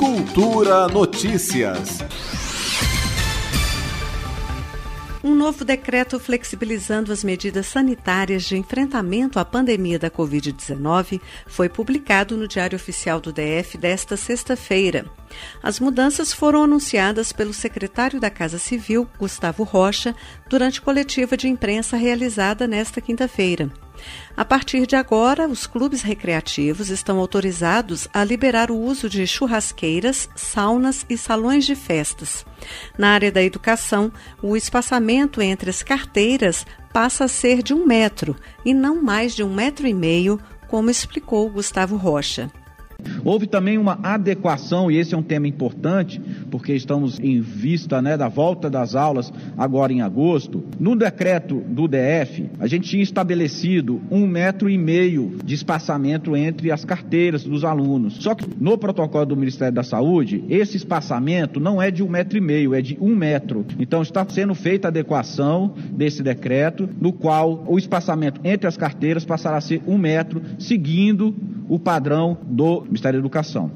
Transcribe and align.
Cultura 0.00 0.88
Notícias. 0.88 1.98
Um 5.22 5.34
novo 5.34 5.62
decreto 5.62 6.18
flexibilizando 6.18 7.12
as 7.12 7.22
medidas 7.22 7.66
sanitárias 7.66 8.44
de 8.44 8.56
enfrentamento 8.56 9.38
à 9.38 9.44
pandemia 9.44 9.98
da 9.98 10.10
Covid-19 10.10 11.20
foi 11.46 11.68
publicado 11.68 12.34
no 12.34 12.48
Diário 12.48 12.76
Oficial 12.76 13.20
do 13.20 13.30
DF 13.30 13.76
desta 13.76 14.16
sexta-feira. 14.16 15.04
As 15.62 15.78
mudanças 15.78 16.32
foram 16.32 16.62
anunciadas 16.62 17.30
pelo 17.30 17.52
secretário 17.52 18.18
da 18.18 18.30
Casa 18.30 18.58
Civil, 18.58 19.06
Gustavo 19.18 19.64
Rocha, 19.64 20.16
durante 20.48 20.80
coletiva 20.80 21.36
de 21.36 21.46
imprensa 21.46 21.98
realizada 21.98 22.66
nesta 22.66 23.02
quinta-feira. 23.02 23.70
A 24.36 24.44
partir 24.44 24.86
de 24.86 24.96
agora, 24.96 25.48
os 25.48 25.66
clubes 25.66 26.02
recreativos 26.02 26.88
estão 26.88 27.18
autorizados 27.18 28.08
a 28.12 28.24
liberar 28.24 28.70
o 28.70 28.78
uso 28.78 29.08
de 29.08 29.26
churrasqueiras, 29.26 30.28
saunas 30.34 31.04
e 31.08 31.16
salões 31.16 31.64
de 31.64 31.74
festas. 31.74 32.44
Na 32.96 33.10
área 33.10 33.30
da 33.30 33.42
educação, 33.42 34.12
o 34.42 34.56
espaçamento 34.56 35.42
entre 35.42 35.70
as 35.70 35.82
carteiras 35.82 36.66
passa 36.92 37.24
a 37.24 37.28
ser 37.28 37.62
de 37.62 37.74
um 37.74 37.86
metro 37.86 38.36
e 38.64 38.74
não 38.74 39.02
mais 39.02 39.34
de 39.34 39.42
um 39.42 39.52
metro 39.52 39.86
e 39.86 39.94
meio, 39.94 40.40
como 40.68 40.90
explicou 40.90 41.50
Gustavo 41.50 41.96
Rocha. 41.96 42.50
Houve 43.24 43.46
também 43.46 43.78
uma 43.78 43.98
adequação, 44.02 44.90
e 44.90 44.96
esse 44.96 45.14
é 45.14 45.18
um 45.18 45.22
tema 45.22 45.46
importante, 45.46 46.20
porque 46.50 46.72
estamos 46.72 47.18
em 47.20 47.40
vista 47.40 48.00
né, 48.00 48.16
da 48.16 48.28
volta 48.28 48.70
das 48.70 48.94
aulas 48.94 49.32
agora 49.56 49.92
em 49.92 50.00
agosto. 50.00 50.64
No 50.78 50.96
decreto 50.96 51.62
do 51.68 51.86
DF, 51.86 52.48
a 52.58 52.66
gente 52.66 52.88
tinha 52.88 53.02
estabelecido 53.02 54.00
um 54.10 54.26
metro 54.26 54.68
e 54.68 54.78
meio 54.78 55.36
de 55.44 55.54
espaçamento 55.54 56.36
entre 56.36 56.70
as 56.70 56.84
carteiras 56.84 57.44
dos 57.44 57.64
alunos. 57.64 58.16
Só 58.20 58.34
que 58.34 58.46
no 58.58 58.76
protocolo 58.78 59.26
do 59.26 59.36
Ministério 59.36 59.74
da 59.74 59.82
Saúde, 59.82 60.44
esse 60.48 60.76
espaçamento 60.76 61.60
não 61.60 61.80
é 61.80 61.90
de 61.90 62.02
um 62.02 62.08
metro 62.08 62.38
e 62.38 62.40
meio, 62.40 62.74
é 62.74 62.80
de 62.80 62.96
um 63.00 63.14
metro. 63.14 63.64
Então 63.78 64.02
está 64.02 64.26
sendo 64.28 64.54
feita 64.54 64.88
a 64.88 64.90
adequação 64.90 65.74
desse 65.92 66.22
decreto, 66.22 66.88
no 67.00 67.12
qual 67.12 67.64
o 67.66 67.78
espaçamento 67.78 68.40
entre 68.44 68.66
as 68.66 68.76
carteiras 68.76 69.24
passará 69.24 69.56
a 69.56 69.60
ser 69.60 69.82
um 69.86 69.98
metro, 69.98 70.42
seguindo 70.58 71.34
o 71.70 71.78
padrão 71.78 72.36
do 72.42 72.82
Ministério 72.82 73.20
da 73.20 73.22
Educação. 73.22 73.70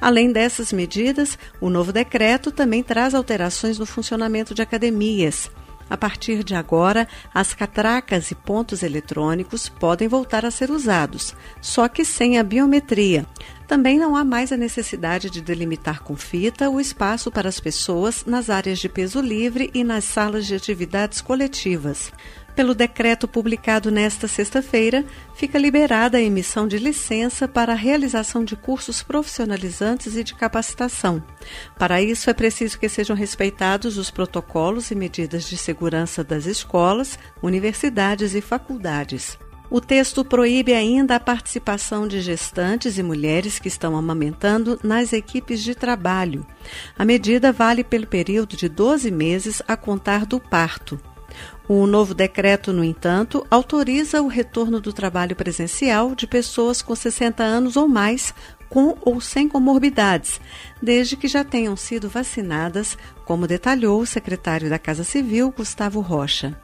Além 0.00 0.32
dessas 0.32 0.72
medidas, 0.72 1.38
o 1.60 1.68
novo 1.68 1.92
decreto 1.92 2.50
também 2.50 2.82
traz 2.82 3.14
alterações 3.14 3.78
no 3.78 3.84
funcionamento 3.84 4.54
de 4.54 4.62
academias. 4.62 5.50
A 5.90 5.96
partir 5.96 6.42
de 6.42 6.54
agora, 6.54 7.06
as 7.34 7.52
catracas 7.52 8.30
e 8.30 8.34
pontos 8.34 8.82
eletrônicos 8.82 9.68
podem 9.68 10.08
voltar 10.08 10.42
a 10.46 10.50
ser 10.50 10.70
usados, 10.70 11.36
só 11.60 11.86
que 11.86 12.02
sem 12.02 12.38
a 12.38 12.42
biometria. 12.42 13.26
Também 13.68 13.98
não 13.98 14.16
há 14.16 14.24
mais 14.24 14.50
a 14.52 14.56
necessidade 14.56 15.28
de 15.28 15.42
delimitar 15.42 16.02
com 16.02 16.16
fita 16.16 16.70
o 16.70 16.80
espaço 16.80 17.30
para 17.30 17.48
as 17.48 17.60
pessoas 17.60 18.24
nas 18.24 18.48
áreas 18.48 18.78
de 18.78 18.88
peso 18.88 19.20
livre 19.20 19.70
e 19.74 19.84
nas 19.84 20.04
salas 20.04 20.46
de 20.46 20.54
atividades 20.54 21.20
coletivas. 21.20 22.10
Pelo 22.54 22.74
decreto 22.74 23.26
publicado 23.26 23.90
nesta 23.90 24.28
sexta-feira, 24.28 25.04
fica 25.34 25.58
liberada 25.58 26.18
a 26.18 26.20
emissão 26.20 26.68
de 26.68 26.76
licença 26.76 27.48
para 27.48 27.72
a 27.72 27.76
realização 27.76 28.44
de 28.44 28.54
cursos 28.56 29.02
profissionalizantes 29.02 30.16
e 30.16 30.22
de 30.22 30.34
capacitação. 30.34 31.22
Para 31.78 32.02
isso, 32.02 32.28
é 32.28 32.34
preciso 32.34 32.78
que 32.78 32.90
sejam 32.90 33.16
respeitados 33.16 33.96
os 33.96 34.10
protocolos 34.10 34.90
e 34.90 34.94
medidas 34.94 35.48
de 35.48 35.56
segurança 35.56 36.22
das 36.22 36.44
escolas, 36.44 37.18
universidades 37.42 38.34
e 38.34 38.42
faculdades. 38.42 39.38
O 39.70 39.80
texto 39.80 40.22
proíbe 40.22 40.74
ainda 40.74 41.16
a 41.16 41.20
participação 41.20 42.06
de 42.06 42.20
gestantes 42.20 42.98
e 42.98 43.02
mulheres 43.02 43.58
que 43.58 43.68
estão 43.68 43.96
amamentando 43.96 44.78
nas 44.84 45.14
equipes 45.14 45.62
de 45.62 45.74
trabalho. 45.74 46.46
A 46.98 47.06
medida 47.06 47.50
vale 47.50 47.82
pelo 47.82 48.06
período 48.06 48.54
de 48.54 48.68
12 48.68 49.10
meses 49.10 49.62
a 49.66 49.74
contar 49.74 50.26
do 50.26 50.38
parto. 50.38 51.00
O 51.68 51.86
novo 51.86 52.14
decreto, 52.14 52.72
no 52.72 52.84
entanto, 52.84 53.46
autoriza 53.50 54.20
o 54.20 54.28
retorno 54.28 54.80
do 54.80 54.92
trabalho 54.92 55.36
presencial 55.36 56.14
de 56.14 56.26
pessoas 56.26 56.82
com 56.82 56.94
60 56.94 57.42
anos 57.42 57.76
ou 57.76 57.88
mais, 57.88 58.34
com 58.68 58.96
ou 59.02 59.20
sem 59.20 59.48
comorbidades, 59.48 60.40
desde 60.82 61.16
que 61.16 61.28
já 61.28 61.44
tenham 61.44 61.76
sido 61.76 62.08
vacinadas, 62.08 62.96
como 63.24 63.46
detalhou 63.46 64.00
o 64.00 64.06
secretário 64.06 64.70
da 64.70 64.78
Casa 64.78 65.04
Civil, 65.04 65.52
Gustavo 65.56 66.00
Rocha. 66.00 66.56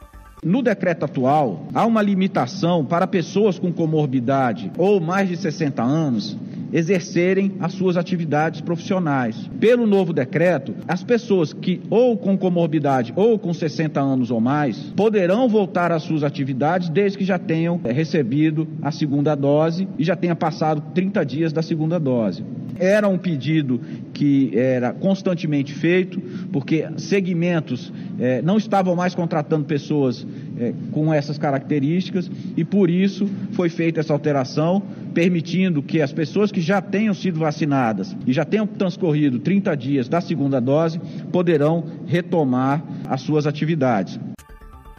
No 0.43 0.61
decreto 0.61 1.03
atual, 1.03 1.67
há 1.73 1.85
uma 1.85 2.01
limitação 2.01 2.85
para 2.85 3.05
pessoas 3.05 3.59
com 3.59 3.73
comorbidade 3.73 4.71
ou 4.77 5.01
mais 5.01 5.27
de 5.27 5.35
60 5.35 5.83
anos 5.83 6.37
exercerem 6.71 7.53
as 7.59 7.73
suas 7.73 7.97
atividades 7.97 8.61
profissionais. 8.61 9.49
Pelo 9.59 9.85
novo 9.85 10.13
decreto, 10.13 10.73
as 10.87 11.03
pessoas 11.03 11.53
que 11.53 11.81
ou 11.89 12.17
com 12.17 12.37
comorbidade 12.37 13.13
ou 13.15 13.37
com 13.37 13.53
60 13.53 13.99
anos 13.99 14.31
ou 14.31 14.39
mais 14.39 14.77
poderão 14.95 15.47
voltar 15.47 15.91
às 15.91 16.03
suas 16.03 16.23
atividades 16.23 16.89
desde 16.89 17.17
que 17.17 17.25
já 17.25 17.37
tenham 17.37 17.79
eh, 17.83 17.91
recebido 17.91 18.67
a 18.81 18.91
segunda 18.91 19.35
dose 19.35 19.87
e 19.97 20.03
já 20.03 20.15
tenha 20.15 20.35
passado 20.35 20.81
30 20.93 21.25
dias 21.25 21.53
da 21.53 21.61
segunda 21.61 21.99
dose. 21.99 22.43
Era 22.77 23.07
um 23.07 23.17
pedido 23.17 23.81
que 24.13 24.51
era 24.57 24.93
constantemente 24.93 25.73
feito, 25.73 26.21
porque 26.51 26.87
segmentos 26.97 27.91
eh, 28.19 28.41
não 28.41 28.57
estavam 28.57 28.95
mais 28.95 29.13
contratando 29.13 29.65
pessoas 29.65 30.25
eh, 30.59 30.73
com 30.91 31.13
essas 31.13 31.37
características 31.37 32.29
e 32.57 32.65
por 32.65 32.89
isso 32.89 33.29
foi 33.53 33.69
feita 33.69 33.99
essa 33.99 34.11
alteração, 34.11 34.83
permitindo 35.13 35.81
que 35.81 36.01
as 36.01 36.11
pessoas 36.11 36.51
que 36.51 36.59
já 36.59 36.81
tenham 36.81 37.13
sido 37.13 37.39
vacinadas 37.39 38.15
e 38.27 38.33
já 38.33 38.43
tenham 38.43 38.67
transcorrido 38.67 39.39
30 39.39 39.75
dias 39.75 40.09
da 40.09 40.19
segunda 40.19 40.59
dose 40.59 40.99
poderão 41.31 41.83
retomar 42.05 42.83
as 43.07 43.21
suas 43.21 43.47
atividades. 43.47 44.19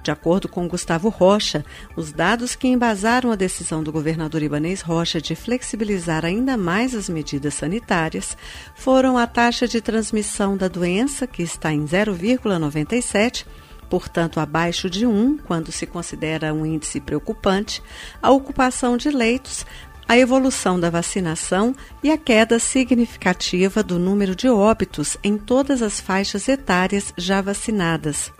De 0.03 0.11
acordo 0.11 0.49
com 0.49 0.67
Gustavo 0.67 1.11
Rocha, 1.11 1.65
os 1.95 2.11
dados 2.11 2.57
que 2.57 2.67
embasaram 2.67 3.31
a 3.31 3.37
decisão 3.37 3.83
do 3.83 3.93
governador 3.93 4.43
Ibanês 4.43 4.81
Rocha 4.81 5.21
de 5.21 5.35
flexibilizar 5.35 6.25
ainda 6.25 6.57
mais 6.57 6.95
as 6.95 7.09
medidas 7.09 7.55
sanitárias 7.55 8.37
foram 8.75 9.19
a 9.19 9.27
taxa 9.27 9.69
de 9.69 9.81
transmissão 9.81 10.57
da 10.57 10.69
doença, 10.69 11.27
que 11.27 11.43
está 11.43 11.71
em 11.73 11.85
0,97, 11.85 13.45
portanto 13.91 14.39
abaixo 14.39 14.89
de 14.89 15.05
1, 15.05 15.39
quando 15.39 15.73
se 15.73 15.85
considera 15.85 16.55
um 16.55 16.65
índice 16.65 17.01
preocupante, 17.01 17.83
a 18.23 18.31
ocupação 18.31 18.97
de 18.97 19.11
leitos, 19.11 19.67
a 20.09 20.17
evolução 20.17 20.79
da 20.79 20.89
vacinação 20.89 21.75
e 22.03 22.11
a 22.11 22.17
queda 22.17 22.59
significativa 22.59 23.83
do 23.83 23.99
número 23.99 24.35
de 24.35 24.49
óbitos 24.49 25.17
em 25.23 25.37
todas 25.37 25.83
as 25.83 26.01
faixas 26.01 26.49
etárias 26.49 27.13
já 27.17 27.41
vacinadas. 27.41 28.33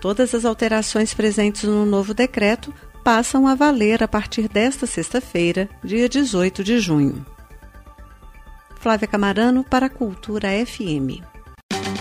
Todas 0.00 0.34
as 0.34 0.44
alterações 0.44 1.12
presentes 1.12 1.64
no 1.64 1.84
novo 1.84 2.14
decreto 2.14 2.72
passam 3.02 3.46
a 3.46 3.54
valer 3.54 4.02
a 4.02 4.08
partir 4.08 4.48
desta 4.48 4.86
sexta-feira, 4.86 5.68
dia 5.82 6.08
18 6.08 6.62
de 6.62 6.78
junho. 6.78 7.26
Flávia 8.76 9.08
Camarano 9.08 9.64
para 9.64 9.86
a 9.86 9.90
Cultura 9.90 10.48
FM. 10.64 11.22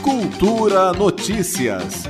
Cultura 0.04 0.94
Notícias. 0.94 2.04